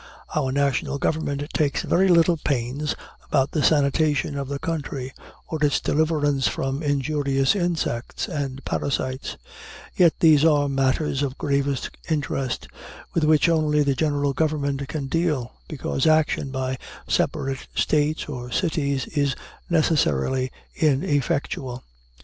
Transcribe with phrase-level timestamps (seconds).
[0.35, 5.13] Our national government takes very little pains about the sanitation of the country,
[5.47, 9.37] or its deliverance from injurious insects and parasites;
[9.95, 12.67] yet these are matters of gravest interest,
[13.13, 19.05] with which only the general government can deal, because action by separate States or cities
[19.05, 19.35] is
[19.69, 21.83] necessarily ineffectual.